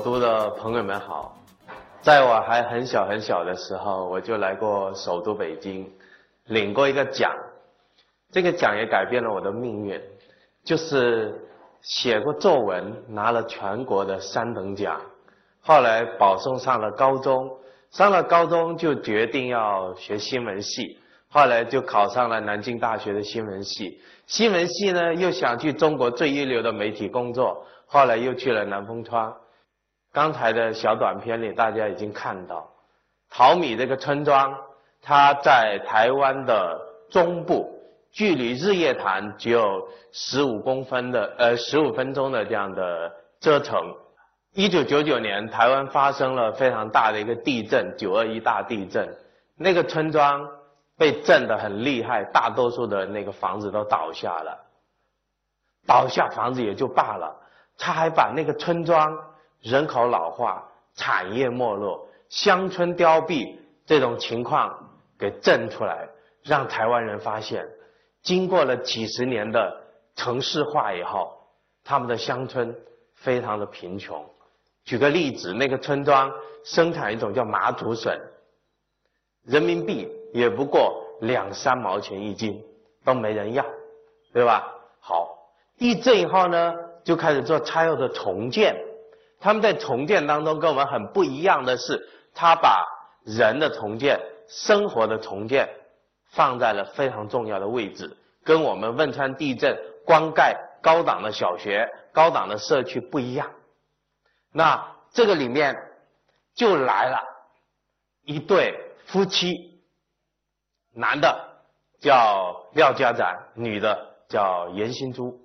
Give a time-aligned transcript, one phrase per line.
[0.00, 1.36] 呃，首都的朋友们好，
[2.00, 5.86] 在我还很小很小的时候，我就来过首都北京，
[6.46, 7.30] 领过一个奖，
[8.32, 10.00] 这个奖也改变了我的命运，
[10.64, 11.38] 就是
[11.82, 14.98] 写过作文拿了全国的三等奖，
[15.60, 17.50] 后来保送上了高中，
[17.90, 20.98] 上了高中就决定要学新闻系，
[21.28, 27.66] 后来就考上了南京大学的新闻系，新闻系呢又想去中国最一流的媒体工作。
[27.92, 29.36] 后来又去了南风窗，
[30.12, 32.68] 刚才的小短片里大家已经看到，
[33.30, 34.56] 淘米这个村庄，
[35.00, 43.94] 它在台湾的中部，距离日月潭只有十五公分的呃十五分钟的这样的车程。
[44.52, 49.16] 一九九九年，台湾发生了非常大的一个地震，九二一大地震，
[49.56, 50.44] 那个村庄
[50.98, 54.58] 被震得很厉害，大多数的那个房子都倒下了，
[55.86, 57.32] 倒下房子也就罢了。
[57.78, 59.16] 他还把那个村庄
[59.62, 64.74] 人口老化、产业没落、乡村凋敝这种情况
[65.18, 66.08] 给震出来，
[66.42, 67.68] 让台湾人发现，
[68.22, 69.82] 经过了几十年的
[70.16, 71.38] 城市化以后，
[71.84, 72.74] 他们的乡村
[73.14, 74.24] 非常的贫穷。
[74.84, 76.32] 举个例子，那个村庄
[76.64, 78.18] 生产一种叫麻竹笋，
[79.44, 82.64] 人民币也不过两三毛钱一斤，
[83.04, 83.64] 都没人要，
[84.32, 84.72] 对吧？
[85.00, 85.36] 好，
[85.76, 86.74] 地震以后呢？
[87.02, 88.76] 就开始做拆后的重建，
[89.40, 92.86] 他们在重建当中跟我们很不一样的是，他把
[93.24, 95.68] 人的重建、生活的重建
[96.30, 103.50] 放在了非常重要的位置，跟我们汶川地震光盖高档的小学、高档的社区不一样。
[104.52, 105.76] 那这个里面
[106.54, 107.20] 就来了
[108.24, 109.82] 一对夫妻，
[110.94, 111.48] 男的
[112.00, 115.40] 叫廖家展，女的叫严新珠。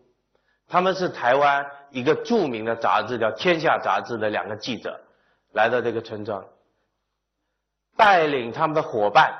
[0.67, 4.99] 他们是台湾一个著名的杂志叫《天下》杂志的两个记者，
[5.53, 6.45] 来到这个村庄，
[7.95, 9.33] 带领他们的伙伴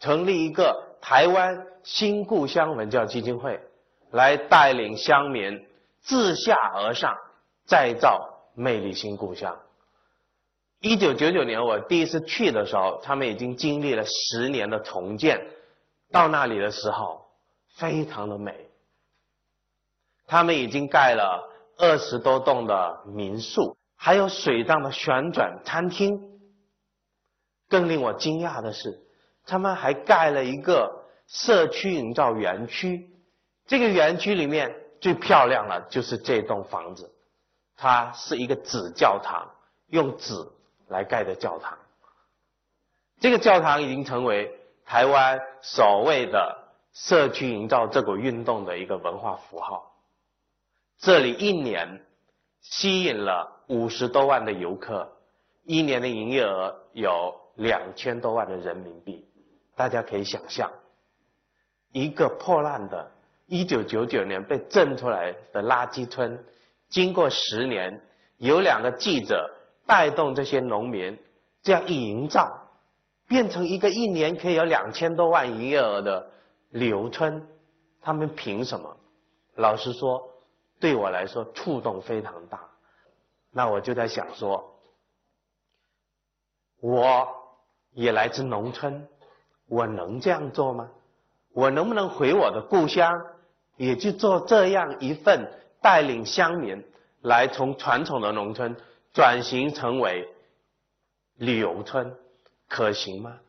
[0.00, 3.60] 成立一个台湾新故乡文教基金会，
[4.10, 5.64] 来带领乡民
[6.00, 7.16] 自下而上
[7.66, 9.56] 再造魅力新故乡。
[10.80, 15.40] 一九九九年我第一次去的时候，他们已经经历了十年的重建，
[16.10, 17.24] 到那里的时候
[17.76, 18.68] 非常的美。
[20.26, 21.48] 他们已经盖了
[21.78, 26.20] 二十多栋的民宿，还有水上的旋转餐厅。
[27.68, 29.00] 更令我惊讶的是，
[29.44, 33.10] 他们还盖了一个社区营造园区。
[33.66, 37.12] 这个园区里面最漂亮的就是这栋房子，
[37.76, 39.50] 它是一个纸教堂，
[39.88, 40.34] 用纸
[40.88, 41.76] 来盖的教堂。
[43.18, 46.56] 这个教堂已经成为台湾所谓的
[46.92, 49.95] 社区营造这股运动的一个文化符号。
[50.98, 52.04] 这里一年
[52.60, 55.10] 吸引了五十多万的游客，
[55.64, 59.28] 一年的营业额有两千多万的人民币。
[59.76, 60.72] 大家可以想象，
[61.92, 63.10] 一个破烂的
[63.48, 66.42] 1999年被震出来的垃圾村，
[66.88, 68.00] 经过十年，
[68.38, 69.50] 有两个记者
[69.86, 71.16] 带动这些农民
[71.62, 72.58] 这样一营造，
[73.28, 76.30] 变成一个一年可以有两千多万营业额的
[76.70, 77.46] 旅游村。
[78.00, 78.96] 他们凭什么？
[79.56, 80.32] 老实说。
[80.78, 82.68] 对我来说触动非常大，
[83.50, 84.78] 那我就在想说，
[86.80, 87.26] 我
[87.92, 89.08] 也来自农村，
[89.66, 90.90] 我能这样做吗？
[91.52, 93.26] 我能不能回我的故乡，
[93.76, 95.50] 也去做这样一份
[95.80, 96.84] 带领乡民
[97.22, 98.76] 来从传统的农村
[99.14, 100.28] 转型成为
[101.36, 102.14] 旅游村，
[102.68, 103.40] 可行吗？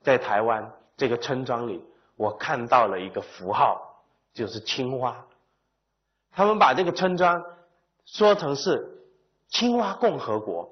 [0.00, 1.84] 在台湾这个村庄里，
[2.16, 4.02] 我看到了一个符号，
[4.32, 5.26] 就是青蛙。
[6.38, 7.42] 他们把这个村庄
[8.06, 9.02] 说成是
[9.48, 10.70] 青蛙共和国，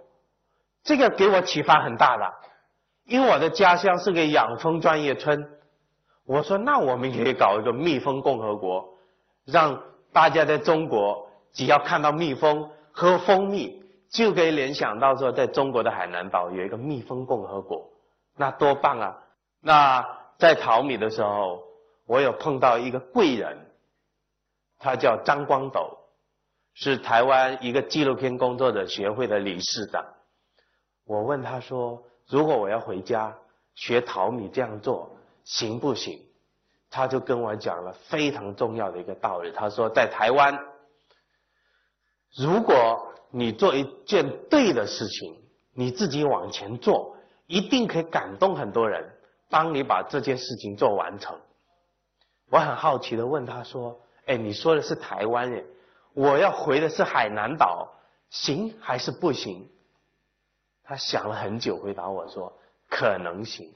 [0.85, 2.33] 这个给我启发很大的，
[3.05, 5.51] 因为我的家乡是个养蜂专业村，
[6.25, 8.91] 我说那我们可以搞一个蜜蜂共和国，
[9.45, 9.83] 让
[10.13, 17.91] 大家在中国只要看到蜜蜂喝蜂蜜，就可以联想到说在中国的海南岛有一个蜜蜂共和国，
[18.37, 19.19] 那多棒啊！
[19.61, 20.07] 那
[20.39, 21.61] 在淘米的时候，
[22.07, 23.66] 我有碰到一个贵人。
[24.87, 25.99] 他叫张光斗，
[26.75, 30.06] 是台湾一个纪录片工作者协会的理事长。
[31.05, 32.00] 我问他说
[32.31, 33.37] ：“如果我要回家
[33.75, 35.11] 学淘米这样做
[35.43, 36.25] 行不行？”
[36.88, 39.50] 他就跟我讲了非常重要的一个道理。
[39.50, 40.56] 他说：“在台湾，
[42.38, 45.37] 如果你做一件对的事情，
[45.75, 47.17] 你自己往前做，
[47.49, 49.05] 一定可以感动很多人，
[49.50, 51.37] 帮你把这件事情做完成。”
[52.53, 54.00] 我很好奇的问他说。
[54.26, 55.64] 哎，你说的是台湾耶？
[56.14, 57.93] 我要回的是海南岛，
[58.31, 59.69] 行还是不行？
[60.82, 62.56] 他想了很久，回答我说
[62.88, 63.75] ：“可能行。”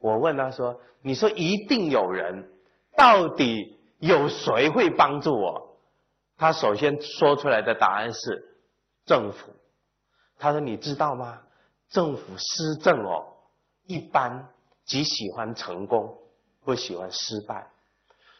[0.00, 2.50] 我问他说：“你说一定有人，
[2.96, 5.78] 到底有谁会帮助我？”
[6.38, 8.58] 他首先说出来的答案是
[9.04, 9.52] 政府。
[10.38, 11.40] 他说：“你知道吗？
[11.88, 13.26] 政府施政哦，
[13.86, 14.48] 一般
[14.84, 16.18] 只喜欢成功，
[16.64, 17.68] 不喜欢失败。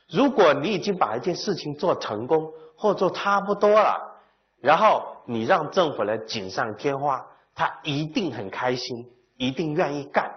[0.09, 4.21] 如果你已经把一件事情做成功或做差不多了，
[4.61, 7.27] 然后你让政府来锦上添花。”
[7.59, 10.31] 他一定很开心，一定愿意干。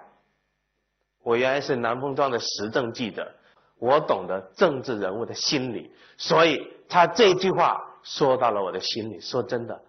[1.21, 3.29] 我原来是南丰庄的时政记者，
[3.77, 6.57] 我懂得政治人物的心理，所以
[6.87, 9.19] 他这句话说到了我的心里。
[9.19, 9.81] 说真的，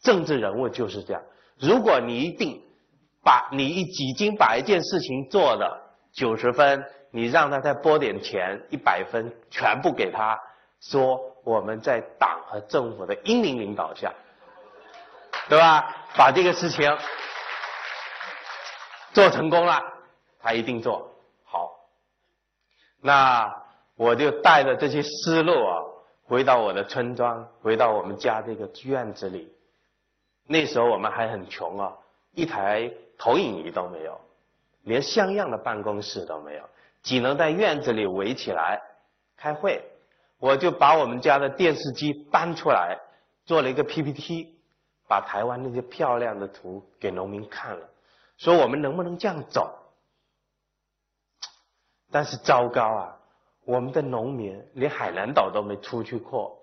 [0.00, 1.22] 政治人物就是这样。
[1.58, 2.62] 如果你一定
[3.22, 5.82] 把你已经把一件事情做的
[6.14, 10.40] 九十分，你让他再拨点钱一百分，全部给他，
[10.80, 14.12] 说我们在党和政府的英明领导下。
[15.48, 15.96] 对吧？
[16.16, 16.96] 把这个事情
[19.12, 19.82] 做成功了，
[20.38, 21.12] 他一定做
[21.44, 21.72] 好。
[23.00, 23.64] 那
[23.96, 25.82] 我就带着这些思路啊，
[26.28, 29.52] 回到我的村庄，回到我们家这个院子里。
[30.46, 31.92] 那时候我们还很穷啊，
[32.32, 34.20] 一台投影仪都没有，
[34.82, 36.62] 连像样的办公室都没有，
[37.02, 38.80] 只能在院子里围起来
[39.36, 39.84] 开会。
[40.38, 42.98] 我就把我们家的电视机搬出来，
[43.44, 44.56] 做了一个 PPT。
[45.08, 47.88] 把台湾那些漂亮的图给农民看了，
[48.36, 49.68] 说我们能不能这样走？
[52.12, 53.16] 但是糟糕啊，
[53.64, 56.56] 我们的农民连海南岛都没出去过。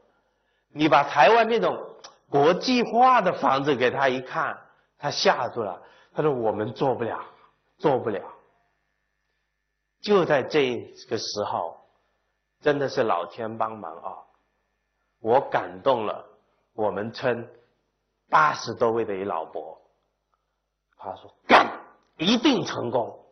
[0.69, 1.77] 你把台湾那种
[2.29, 4.57] 国际化的房子给他一看，
[4.97, 5.81] 他吓住了。
[6.15, 7.19] 他说我们做不了，
[7.77, 8.21] 做不了。
[10.01, 10.77] 就在这
[11.09, 11.77] 个时候，
[12.61, 14.17] 真的是老天帮忙啊！
[15.19, 16.25] 我感动了
[16.73, 17.47] 我们村。
[18.29, 19.81] 八十多位的一老伯，
[20.97, 21.65] 他说：“干，
[22.17, 23.23] 一定成功！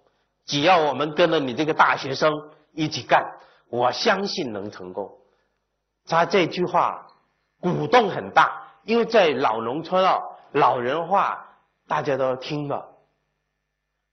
[0.45, 2.31] 只要我们跟着你这个大学生
[2.71, 5.19] 一起干，我相信能成功。”
[6.07, 7.05] 他这句话
[7.59, 10.17] 鼓动很大，因为在老农村啊，
[10.53, 11.45] 老人话
[11.89, 12.95] 大家都听了。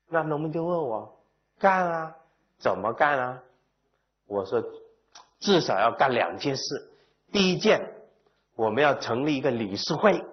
[0.09, 1.17] 那农民就问我
[1.61, 2.17] ：“干啊？
[2.63, 3.43] 怎么干啊？”
[4.27, 4.63] 我说
[5.41, 6.63] ：“至少要干两件事。
[7.33, 7.93] 第一件，
[8.55, 10.25] 我们要成立一个理事会。”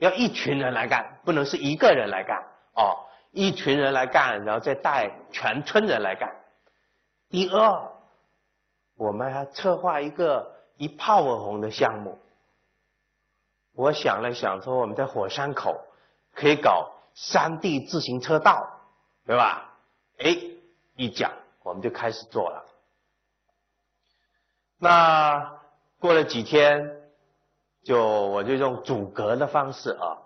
[0.00, 2.38] 要一群人来干，不能是一个人来干
[2.74, 6.34] 哦，一群人来干，然后再带全村人来干。
[7.28, 7.92] 第二，
[8.96, 12.18] 我们还策划一个一炮而红的项目。
[13.74, 15.78] 我想了想，说我们在火山口
[16.32, 18.66] 可以搞山地自行车道，
[19.26, 19.70] 对吧？
[20.20, 20.34] 哎，
[20.96, 21.30] 一讲
[21.62, 22.64] 我们就开始做了。
[24.78, 25.60] 那
[25.98, 26.96] 过了几天。
[27.82, 30.18] 就我就用组阁的方式啊，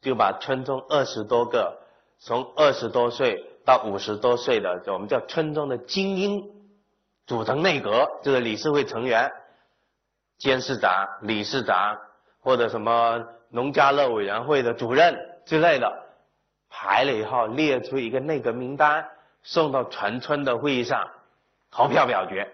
[0.00, 1.82] 就把村中二十多个
[2.18, 6.50] 从二十多岁到五十多岁的，我们叫村中的精英，
[7.26, 9.30] 组成内阁，就是理事会成员、
[10.38, 11.98] 监事长、理事长
[12.40, 15.14] 或者什么农家乐委员会的主任
[15.44, 16.06] 之类的，
[16.70, 19.06] 排了以后列出一个内阁名单，
[19.42, 21.08] 送到全村的会议上
[21.70, 22.52] 投票表决。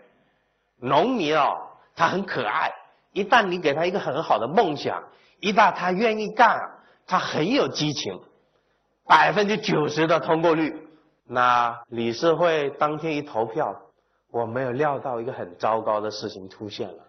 [0.78, 2.72] 农民哦，他很可爱。
[3.12, 5.04] 一旦你给他一个很好的梦想，
[5.38, 6.60] 一旦他愿意干，
[7.06, 8.20] 他很有激情，
[9.06, 10.88] 百分之九十的通过率。
[11.26, 13.80] 那理事会当天一投票，
[14.30, 17.04] 我没有料到一个很糟糕的事情出现了。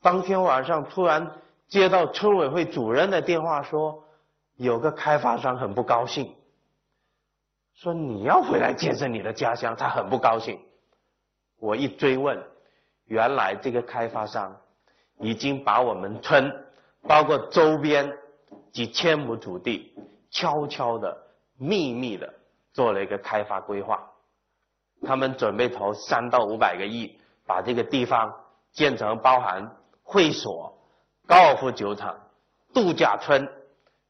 [0.00, 1.30] 当天晚上突然
[1.68, 4.04] 接到村委会主任的电话，说
[4.56, 6.34] 有个开发商很不高兴，
[7.76, 10.58] 说你要回来建设你的家乡，他很不高兴。
[11.58, 12.42] 我一追问，
[13.04, 14.54] 原来这个开发商。
[15.18, 16.52] 已经把我们村，
[17.08, 18.18] 包括周边
[18.70, 19.94] 几千亩土地，
[20.30, 21.16] 悄悄的、
[21.56, 22.34] 秘密的
[22.74, 24.06] 做了一个开发规划。
[25.06, 28.30] 他们准备投三到五百个亿，把这个地方
[28.72, 30.70] 建成包含会所、
[31.26, 32.14] 高尔夫球场、
[32.74, 33.50] 度假村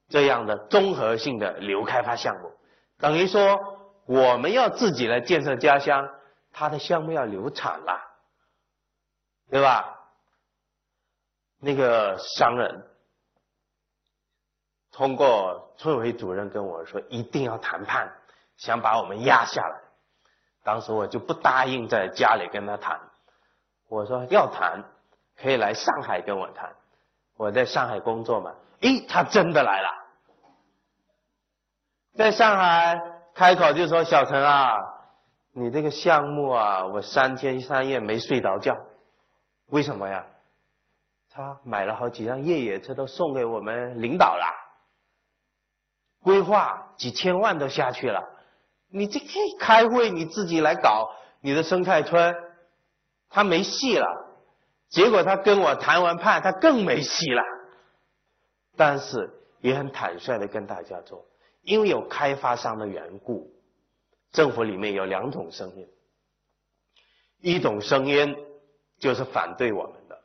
[0.08, 2.50] 这样的综合性的流开发项目。
[2.98, 6.08] 等于说，我们要自己来建设家乡，
[6.52, 8.00] 他的项目要流产了，
[9.50, 9.92] 对吧？
[11.58, 12.86] 那个商人
[14.92, 18.12] 通过村委会主任跟我说，一定要谈判，
[18.56, 19.80] 想把我们压下来。
[20.62, 23.00] 当时我就不答应在家里跟他谈，
[23.88, 24.84] 我说要谈
[25.36, 26.74] 可以来上海跟我谈，
[27.36, 28.54] 我在上海工作嘛。
[28.80, 29.88] 诶，他真的来了，
[32.16, 32.98] 在上海
[33.34, 34.74] 开口就说：“小陈啊，
[35.52, 38.74] 你这个项目啊，我三天三夜没睡着觉，
[39.66, 40.24] 为什么呀？”
[41.28, 44.46] 他买了好几辆越野车都送给我们领导了，
[46.22, 48.24] 规划几千万都下去了，
[48.88, 49.20] 你这
[49.58, 51.10] 开会你自己来搞
[51.42, 52.34] 你的生态村，
[53.28, 54.06] 他没戏了。
[54.88, 57.42] 结果他跟我谈完判，他更没戏了。
[58.74, 59.30] 但是
[59.60, 61.22] 也很坦率的跟大家说，
[61.66, 63.52] 因为有开发商的缘故，
[64.30, 65.88] 政府里面有两种声音，
[67.40, 68.36] 一种声音
[69.00, 70.16] 就是反对我们的，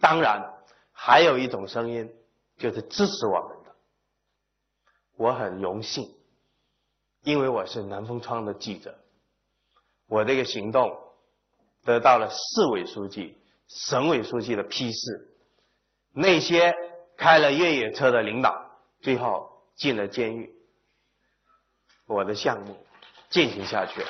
[0.00, 0.42] 当然
[0.90, 2.12] 还有一种声音
[2.58, 3.76] 就是支持我们的。
[5.16, 6.12] 我很荣幸，
[7.22, 8.98] 因为我是南风窗的记者，
[10.08, 10.98] 我这个行动
[11.84, 13.38] 得到了市委书记。
[13.68, 15.34] 省委书记的批示，
[16.12, 16.74] 那些
[17.16, 18.68] 开了越野车的领导
[19.00, 20.52] 最后进了监狱。
[22.12, 22.76] 我的项目
[23.30, 24.04] 进行下去，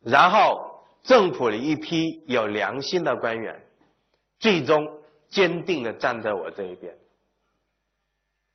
[0.00, 3.66] 然后政府的一批有良心的官员，
[4.38, 6.96] 最终坚定的站在我这一边。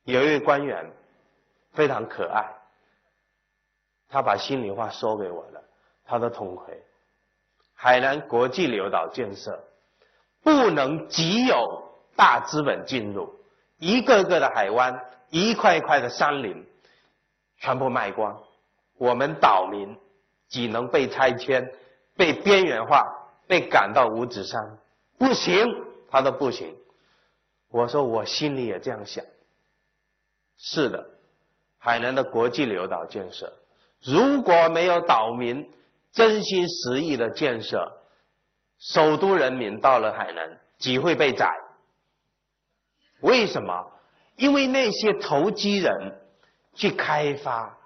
[0.04, 0.90] 有一位官员
[1.72, 2.44] 非常可爱，
[4.08, 5.62] 他把心里话说给我了，
[6.04, 6.82] 他的同回。
[7.74, 9.64] 海南国际旅游岛建设
[10.42, 11.82] 不能只有
[12.14, 13.41] 大资本进入，
[13.82, 16.64] 一个个的海湾，一块块的山林，
[17.58, 18.40] 全部卖光，
[18.96, 19.98] 我们岛民
[20.48, 21.68] 只能被拆迁、
[22.16, 23.04] 被边缘化、
[23.48, 24.78] 被赶到五指山，
[25.18, 25.66] 不行，
[26.08, 26.76] 他都不行。
[27.72, 29.24] 我说我心里也这样想。
[30.56, 31.04] 是的，
[31.76, 33.52] 海南的国际旅游岛建设，
[34.00, 35.68] 如果没有岛民。
[36.12, 37.90] 真心实意的建设，
[38.78, 41.48] 首都人民到了海南只会被宰。
[43.22, 43.90] 为什么？
[44.36, 46.20] 因为那些投机人
[46.74, 47.76] 去开发、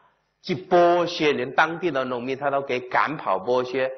[0.42, 3.90] 去剥削，连当地的农民他都给赶跑剥削，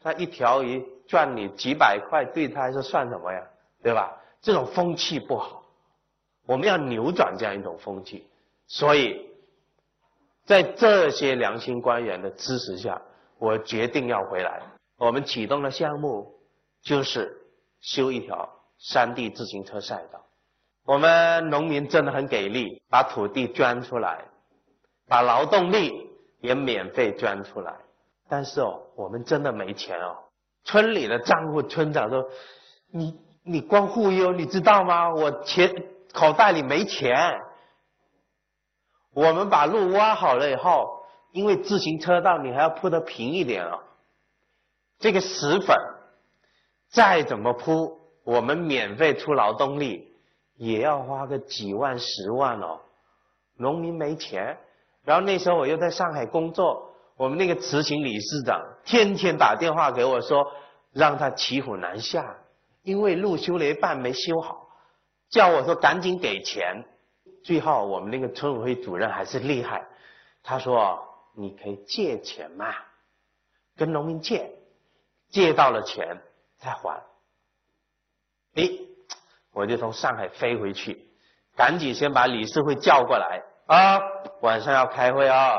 [0.00, 3.42] 他一条鱼赚你几百块，对他来说算什么呀？
[3.82, 4.16] 对吧？
[4.40, 5.62] 这种风气不好，
[6.46, 8.26] 我们要扭转这样一种风气。
[8.66, 9.28] 所以，
[10.44, 13.00] 在这些良心官员的支持下。
[13.38, 14.62] 我决定要回来。
[14.96, 16.40] 我们启动的项目
[16.80, 17.36] 就是
[17.82, 20.25] 修一条山地自行车赛道。
[20.86, 24.24] 我们农民真的很给力，把土地捐出来，
[25.08, 26.08] 把劳动力
[26.40, 27.74] 也免费捐出来。
[28.28, 30.16] 但是哦，我们真的没钱哦。
[30.64, 32.24] 村里的账户村长说
[32.90, 35.12] ：“你你光忽悠，你知道吗？
[35.12, 35.70] 我钱
[36.12, 37.40] 口袋里没钱。”
[39.12, 40.94] 我们把路挖好了以后。
[41.32, 43.80] 因为自行车道你还要铺的平一点哦，
[44.98, 45.76] 这个石粉
[46.88, 50.15] 再怎么铺，我们免费出劳动力
[50.56, 52.80] 也要花个几万十万哦。
[53.56, 54.58] 农民没钱，
[55.04, 60.50] 然后那时候我又在上海工作，我们那个执行理事长天天打电话给我说，
[60.92, 62.36] 让他骑虎难下，
[62.82, 64.68] 因为路修了一半没修好，
[65.30, 66.84] 叫我说赶紧给钱。
[67.44, 69.86] 最后我们那个村委会主任还是厉害，
[70.42, 71.02] 他说。
[71.38, 72.74] 你可以借钱嘛，
[73.76, 74.50] 跟农民借，
[75.28, 76.22] 借到了钱
[76.56, 77.02] 再还。
[78.54, 78.85] 诶，
[79.56, 81.08] 我就从上海飞回去，
[81.56, 83.98] 赶紧先把理事会叫过来啊，
[84.42, 85.56] 晚上要开会啊，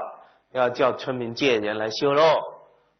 [0.52, 2.22] 要叫村民借钱来修路。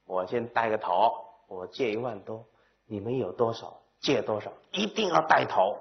[0.08, 1.12] 我先带个头，
[1.48, 2.44] 我借一万多，
[2.88, 5.78] 你们有多少借多少，一定要带头。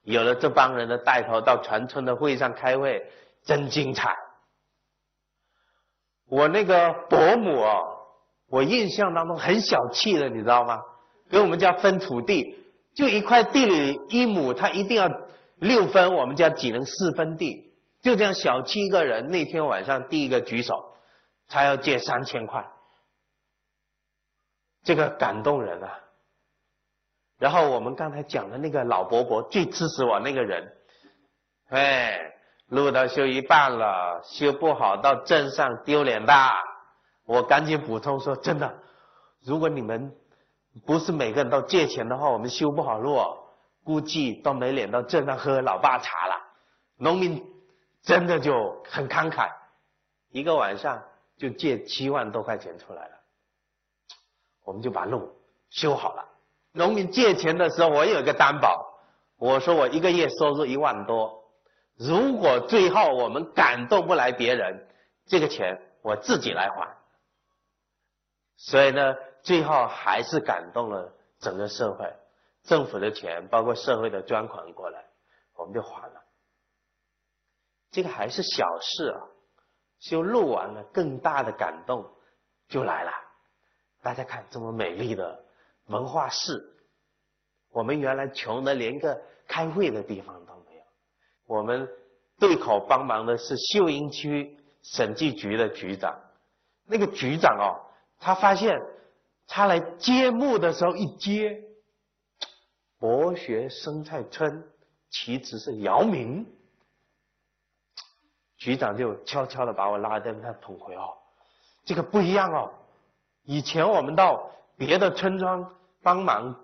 [0.00, 3.06] 有了这帮人的带头，到全村的会上开会，
[3.44, 4.16] 真精彩。
[6.26, 7.98] 我那个伯母哦，
[8.48, 10.82] 我印象当中很小气的，你知道吗？
[11.28, 12.65] 给我们家分土地，
[12.96, 15.08] 就一块地里一亩，他一定要
[15.56, 17.72] 六分，我们家只能四分地，
[18.02, 19.28] 就这样小七个人。
[19.28, 20.96] 那天晚上第一个举手，
[21.46, 22.66] 他要借三千块，
[24.82, 26.00] 这个感动人啊。
[27.38, 30.72] 然后我们刚才讲的那个老伯伯最支持我那个人，
[31.68, 32.32] 哎。
[32.68, 36.50] 路都修一半了，修不好到镇上丢脸吧。
[37.24, 38.82] 我赶紧补充说：“真的，
[39.44, 40.12] 如果你们
[40.84, 43.18] 不是每个人都借钱的话，我们修不好路，
[43.84, 46.34] 估计都没脸到镇上喝老爸茶了。”
[46.98, 47.44] 农民
[48.02, 49.50] 真的就很慷慨，
[50.30, 51.02] 一个晚上
[51.36, 53.14] 就借七万多块钱出来了，
[54.64, 55.30] 我们就把路
[55.70, 56.24] 修好了。
[56.72, 58.98] 农民借钱的时候，我有一个担保，
[59.38, 61.44] 我说我一个月收入一万多。
[61.96, 64.86] 如果最后我们感动不来别人，
[65.26, 66.96] 这个钱我自己来还。
[68.56, 69.14] 所以呢，
[69.46, 72.12] 最后还是感动了整个社会，
[72.64, 75.04] 政府的钱包括社会的捐款过来，
[75.54, 76.20] 我们就还了。
[77.92, 79.22] 这个还是小事啊，
[80.00, 82.04] 修路完了，更大的感动
[82.66, 83.12] 就来了。
[84.02, 85.44] 大家看这么美丽的
[85.86, 86.74] 文化室。
[87.70, 90.82] 我们原来穷的连个开会的地方都没有。
[91.46, 91.88] 我们
[92.40, 96.20] 对口帮忙的是秀英区审计局的局长，
[96.84, 97.86] 那个局长哦，
[98.18, 98.76] 他发现
[99.46, 101.62] 他来揭幕的时候一揭，
[102.98, 104.64] 博学生态村
[105.10, 106.46] 其实是姚明，
[108.56, 111.14] 局长就悄悄的把我拉在那捧回哦，
[111.84, 112.72] 这个不一样哦，
[113.44, 116.54] 以前我们到别的村庄帮忙。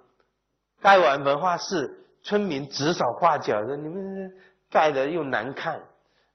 [0.81, 4.37] 盖完文化室，村民指手画脚的，你们
[4.69, 5.81] 盖的又难看，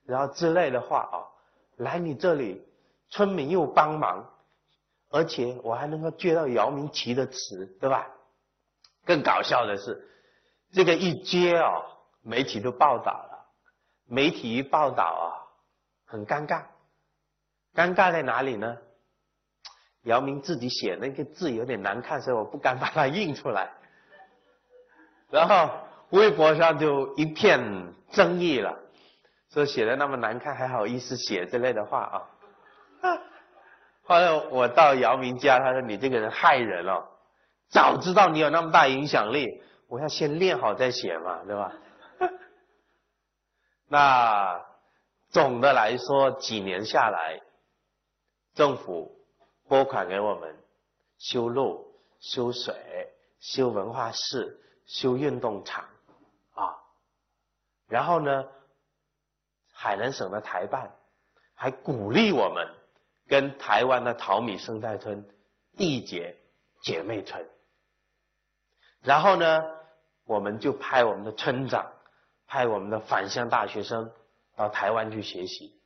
[0.06, 1.20] 然后之类的话啊，
[1.76, 2.66] 来你这里，
[3.10, 4.26] 村民又帮忙，
[5.10, 8.06] 而且我还能够接到姚明提的词，对吧？
[9.06, 10.06] 更搞笑的是，
[10.72, 11.82] 这个一接哦，
[12.22, 13.46] 媒体都报道了，
[14.06, 15.26] 媒体一报道啊，
[16.04, 16.62] 很尴尬，
[17.74, 18.76] 尴尬在哪里呢？
[20.02, 23.70] 姚明自己写那个字有点难看，所以我不敢把它印出来。
[25.30, 25.70] 然后
[26.10, 27.60] 微博上就一片
[28.12, 28.78] 争议了，
[29.50, 32.28] 说写的那么难看，还好意思写之类的话
[33.02, 33.18] 啊。
[34.08, 37.06] 后来我到姚明家，他说：“你这个人害人哦，
[37.68, 41.72] 早知道你有那么大影响力，我要先练好再写嘛，对吧？”
[43.86, 44.64] 那
[45.28, 47.38] 总的来说，几年下来，
[48.54, 49.14] 政府
[49.68, 50.56] 拨款给我们
[51.18, 52.74] 修路、修水、
[53.40, 54.64] 修文化室。
[54.90, 55.84] 修运动场，
[56.54, 56.72] 啊，
[57.88, 58.46] 然后呢，
[59.70, 60.96] 海南省的台办
[61.54, 62.66] 还鼓励我们
[63.28, 65.28] 跟台湾的淘米生态村
[65.76, 66.36] 缔结
[66.82, 67.46] 姐妹村。
[69.02, 69.62] 然后呢，
[70.24, 71.92] 我们就派我们的村长，
[72.46, 74.10] 派我们的返乡大学生
[74.56, 75.78] 到台湾去学习。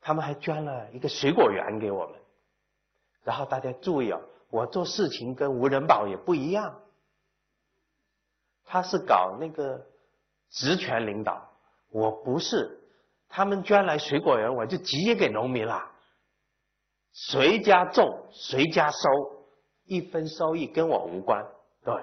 [0.00, 2.18] 他们还捐了一个水果园给我们。
[3.22, 6.80] 然后大家注意啊，我做事情跟吴仁宝也不一样。
[8.64, 9.86] 他是搞那个
[10.48, 11.52] 职权领导，
[11.90, 12.79] 我不是。
[13.30, 15.90] 他们捐来水果园，我就直接给农民了。
[17.12, 18.98] 谁家种，谁家收，
[19.84, 21.42] 一分收益跟我无关。
[21.82, 21.94] 对，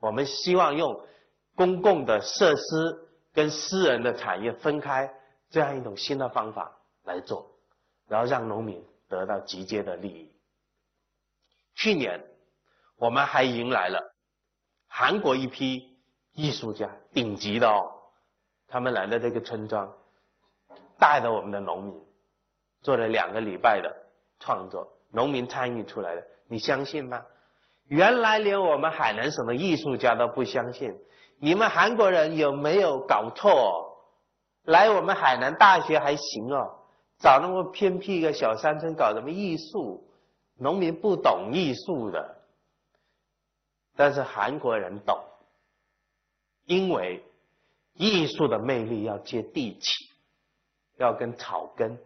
[0.00, 1.06] 我们希望用
[1.54, 5.08] 公共的设施跟私人的产业分开
[5.50, 7.48] 这样一种新的方法来做，
[8.08, 10.34] 然后让农民得到直接的利益。
[11.76, 12.24] 去年
[12.96, 14.00] 我们还迎来了
[14.88, 15.88] 韩国一批。
[16.32, 17.90] 艺术家顶级的哦，
[18.68, 19.92] 他们来到这个村庄，
[21.00, 22.00] 带着我们的农民
[22.82, 23.90] 做了两个礼拜的
[24.38, 27.24] 创作，农民参与出来的，你相信吗？
[27.88, 30.94] 原来连我们海南省的艺术家都不相信，
[31.38, 33.96] 你们韩国人有没有搞错？
[34.64, 36.78] 来我们海南大学还行哦，
[37.18, 40.06] 找那么偏僻一个小山村搞什么艺术？
[40.58, 42.36] 农民不懂艺术的，
[43.96, 45.18] 但是韩国人懂。
[46.66, 47.24] 因为
[47.94, 50.09] 艺术的魅力要接地气，
[51.00, 51.98] 要跟草根、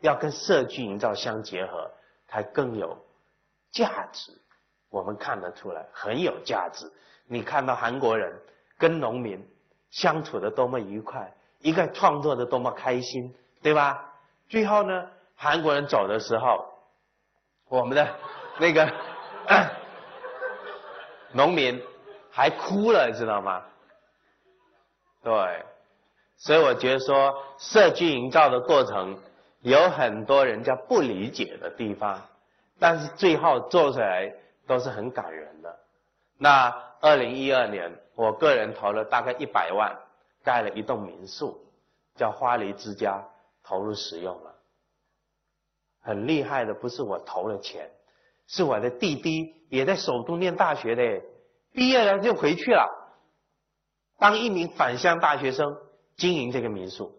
[0.00, 1.90] 要跟社区营造相结合，
[2.28, 2.96] 才更有
[3.70, 4.32] 价值。
[4.88, 6.90] 我们看得出来，很有价值。
[7.26, 8.40] 你看到韩国人
[8.78, 9.46] 跟农民
[9.90, 14.14] 相处的多么愉快，一个创作的多么开心，对吧？
[14.48, 16.72] 最后呢，韩国人走的时候，
[17.68, 18.16] 我们的
[18.58, 18.90] 那个
[21.32, 21.84] 农民
[22.30, 23.62] 还哭了，知道吗？
[25.22, 25.66] 对，
[26.38, 29.18] 所以我觉得说社区营造的过程
[29.60, 32.22] 有很多人家不理解的地方，
[32.78, 34.32] 但是最后做出来
[34.66, 35.78] 都是很感人的。
[36.38, 36.68] 那
[37.00, 39.98] 二零一二年，我个人投了大概一百万，
[40.44, 41.60] 盖了一栋民宿，
[42.14, 43.24] 叫花梨之家，
[43.64, 44.54] 投入使用了。
[46.00, 47.90] 很厉害的，不是我投了钱，
[48.46, 51.20] 是我的弟弟也在首都念大学的，
[51.72, 52.88] 毕业了就回去了。
[54.18, 55.76] 当一名返乡大学生
[56.18, 57.18] 经营这个民宿，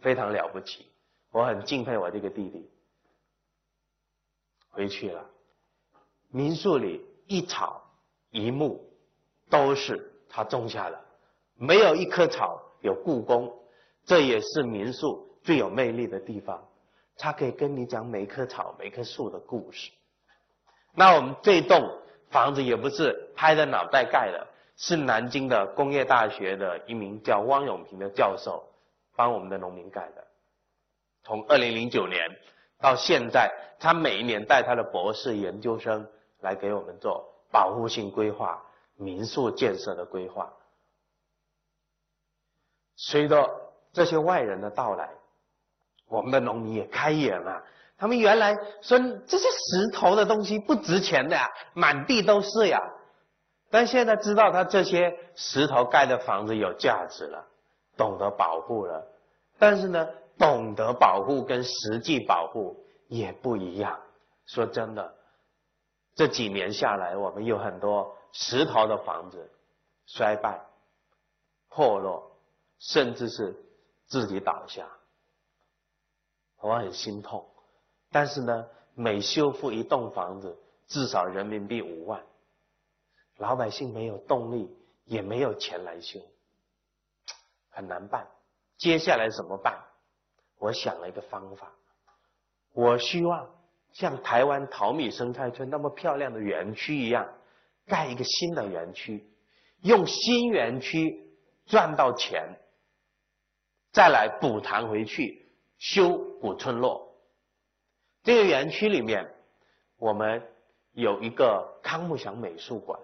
[0.00, 0.86] 非常了不起，
[1.30, 2.68] 我很敬佩我这个弟弟。
[4.70, 5.24] 回去了，
[6.28, 7.80] 民宿里一草
[8.30, 8.84] 一木
[9.48, 11.00] 都是他种下的，
[11.54, 13.56] 没有一棵草有故宫，
[14.04, 16.68] 这也是民宿最有魅力的地方。
[17.16, 19.92] 他可以跟你讲每棵草、每棵树的故事。
[20.94, 24.48] 那我们这栋房子也不是拍着脑袋盖的。
[24.76, 28.64] 是南京的工业大学的一名叫汪永平的教授
[29.14, 30.24] 帮我们的农民盖的。
[31.22, 32.20] 从二零零九年
[32.80, 36.06] 到现在，他每一年带他的博士研究生
[36.40, 38.62] 来给我们做保护性规划、
[38.96, 40.52] 民宿建设的规划。
[42.96, 43.48] 随着
[43.92, 45.08] 这些外人的到来，
[46.08, 47.64] 我们的农民也开眼了，
[47.96, 52.80] 他们原来说这些石头的东西不值钱的呀，满地都是呀。
[53.74, 57.44] 但现在知道他这些石头盖的房子有价值了，
[57.96, 59.04] 懂得保护了。
[59.58, 60.08] 但是呢，
[60.38, 63.98] 懂得保护跟实际保护也不一样。
[64.46, 65.12] 说真的，
[66.14, 69.50] 这几年下来，我们有很多石头的房子
[70.06, 70.64] 衰败、
[71.68, 72.30] 破落，
[72.78, 73.56] 甚至是
[74.06, 74.86] 自己倒下，
[76.60, 77.44] 我很心痛。
[78.12, 80.56] 但是呢，每修复一栋房子，
[80.86, 82.24] 至少人民币五万，
[83.38, 84.70] 老百姓没有动力，
[85.04, 86.20] 也没有钱来修，
[87.70, 88.26] 很难办。
[88.78, 89.82] 接下来怎么办？
[90.58, 91.72] 我想了一个方法，
[92.72, 93.50] 我希望
[93.92, 97.28] 像台湾淘米生态村那么漂亮的园区一样，
[97.86, 99.28] 盖一个新的园区，
[99.82, 101.30] 用新园区
[101.66, 102.48] 赚到钱，
[103.92, 105.46] 再来补偿回去
[105.78, 107.14] 修古村落。
[108.22, 109.34] 这个园区里面，
[109.98, 110.42] 我们
[110.92, 112.98] 有一个康木祥美术馆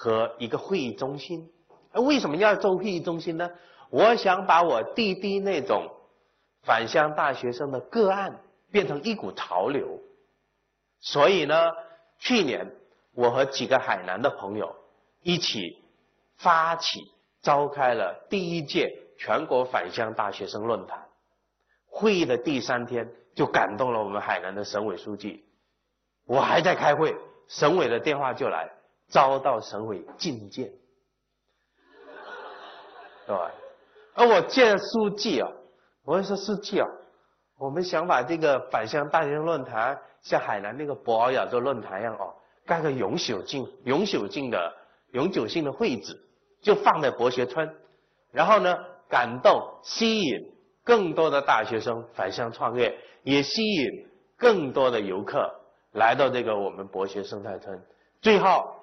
[0.00, 1.46] 和一个会议中心。
[1.92, 3.50] 为什么要做会议中心呢？
[3.90, 5.86] 我想把我弟弟那种
[6.62, 10.00] 返乡大学生的个案变成一股潮流。
[11.00, 11.54] 所以呢，
[12.18, 12.66] 去年
[13.12, 14.74] 我和几个海南的朋友
[15.22, 15.76] 一起
[16.38, 21.06] 发起召开了第一届全国返乡大学生论坛。
[21.90, 23.06] 会议的第三天。
[23.32, 25.44] 就感动了我们海南的省委书记，
[26.26, 27.14] 我还在开会，
[27.46, 28.68] 省委的电话就来，
[29.10, 30.72] 遭到省委禁见，
[33.26, 33.50] 对吧？
[34.14, 35.48] 而我见书记啊，
[36.04, 36.88] 我说书记啊，
[37.58, 44.72] 我们想把这个返乡大学生论坛像海南那个博鳌亚洲论坛一样哦，盖个永久性、永久性的、
[45.12, 46.18] 永久性的会址，
[46.62, 47.68] 就放在博学村，
[48.30, 50.52] 然后呢，感动、吸引
[50.84, 52.98] 更多的大学生返乡创业。
[53.22, 55.54] 也吸引更多的游客
[55.92, 57.78] 来到这个我们博学生态村，
[58.22, 58.74] 最后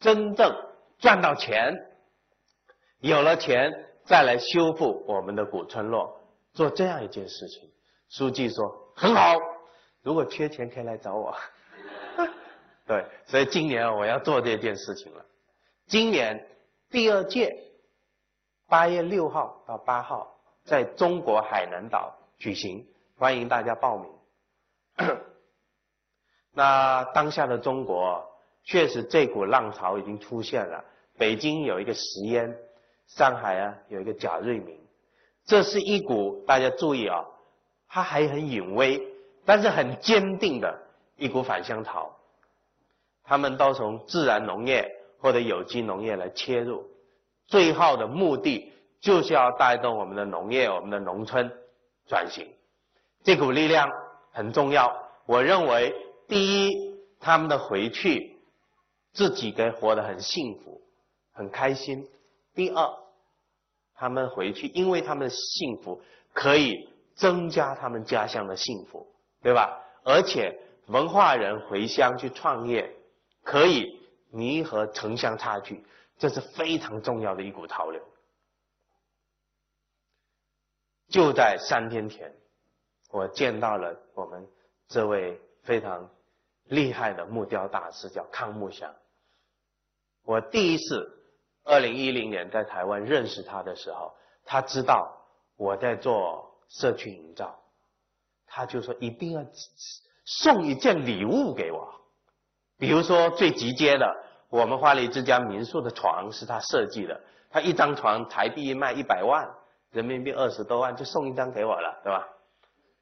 [0.00, 0.54] 真正
[0.98, 1.74] 赚到钱，
[3.00, 3.72] 有了钱
[4.04, 6.20] 再来修复我们的古村落，
[6.52, 7.70] 做这样一件事情。
[8.08, 9.34] 书记说很好，
[10.02, 11.34] 如果缺钱可以来找我。
[12.86, 15.24] 对，所以今年我要做这件事情了。
[15.86, 16.48] 今年
[16.88, 17.56] 第二届，
[18.68, 22.86] 八月六号到八号，在中国海南岛举行。
[23.18, 24.12] 欢迎大家报名。
[26.52, 28.24] 那当下的中国，
[28.66, 30.84] 确实这股浪潮已经出现了。
[31.16, 32.54] 北京有一个石烟，
[33.06, 34.78] 上海啊有一个贾瑞明，
[35.46, 37.24] 这是一股大家注意啊，
[37.88, 39.00] 它还很隐微，
[39.46, 40.78] 但是很坚定的
[41.16, 42.14] 一股返乡潮。
[43.24, 46.84] 他们都从自然农业或者有机农业来切入，
[47.46, 51.50] 最后的目的就是要带动我们的农业、我们的农村
[52.06, 52.46] 转型。
[53.24, 53.88] 这股力量
[54.32, 54.94] 很重要。
[55.24, 55.94] 我认为，
[56.28, 58.35] 第一，他们的回去
[59.16, 60.80] 自己该活得很幸福、
[61.32, 62.06] 很开心；
[62.54, 62.96] 第二，
[63.94, 66.00] 他们回去，因为他们的幸福
[66.34, 69.06] 可以增加他们家乡的幸福，
[69.42, 69.82] 对吧？
[70.04, 72.94] 而且，文化人回乡去创业，
[73.42, 73.98] 可以
[74.30, 75.82] 弥合城乡差距，
[76.18, 78.02] 这是非常重要的一股潮流。
[81.08, 82.32] 就在三天前。
[83.12, 84.46] 我见到了我们
[84.88, 86.10] 这位非常
[86.64, 88.92] 厉害的木雕大师，叫康木祥。
[90.26, 91.08] 我第一次
[91.64, 94.12] 二零一零年在台湾认识他的时候，
[94.44, 95.10] 他知道
[95.56, 97.56] 我在做社区营造，
[98.46, 99.42] 他就说一定要
[100.24, 101.88] 送一件礼物给我，
[102.76, 104.16] 比如说最直接的，
[104.50, 109.48] 我们花里之家民宿的床是他设计的，他一张床台币卖一百万，
[109.92, 112.28] 人民币二十多万，就送一张给我了，对吧？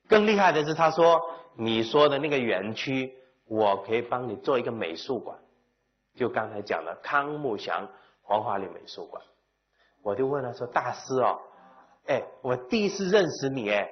[0.07, 1.19] 更厉害的是，他说
[1.57, 3.15] ：“你说的那个园区，
[3.47, 5.39] 我可以帮你做一个美术馆，
[6.15, 7.89] 就刚才讲的康木祥
[8.23, 9.23] 黄花岭美术馆。”
[10.03, 11.41] 我就问他说：“大师哦，
[12.07, 13.91] 哎，我第一次认识你哎，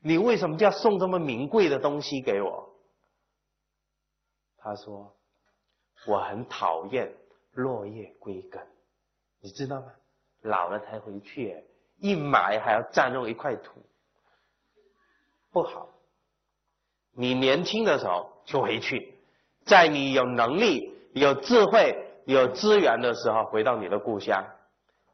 [0.00, 2.68] 你为什么就要送这么名贵的东西给我？”
[4.58, 5.14] 他说
[6.06, 7.14] ：“我很讨厌
[7.52, 8.66] 落叶归根，
[9.40, 9.92] 你知道吗？
[10.42, 11.64] 老了才回去，
[11.98, 13.82] 一埋还要占用一块土。”
[15.50, 15.88] 不好，
[17.12, 19.18] 你年轻的时候就回去，
[19.64, 24.44] 在你有能力、有智慧、有资源的时候回到你的故乡，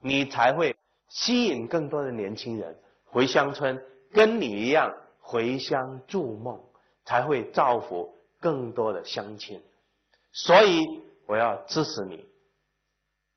[0.00, 0.74] 你才会
[1.08, 6.58] 吸引更多的年轻人回乡村，跟你一样回乡筑梦，
[7.04, 9.62] 才会造福更多的乡亲。
[10.32, 12.26] 所以我要支持你，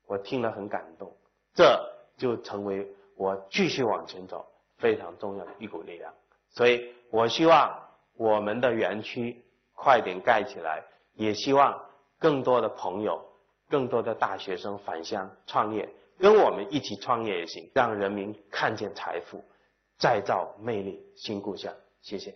[0.06, 1.14] 我听了很感动，
[1.54, 1.78] 这
[2.16, 4.46] 就成为我继续往前走
[4.78, 6.10] 非常重要的一股力量。
[6.48, 7.78] 所以我希望
[8.16, 11.78] 我们的园区快点盖起来，也希望
[12.24, 13.22] 更多的朋友、
[13.68, 15.86] 更多的大学生返乡创业，
[16.18, 19.44] 跟我们一起创业也行，让人民看见财富，
[19.98, 21.70] 再造魅力新故乡。
[22.00, 22.34] 谢谢。